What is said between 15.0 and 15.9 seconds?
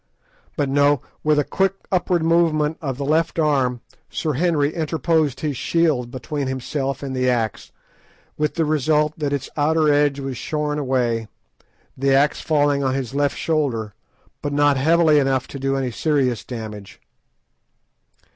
enough to do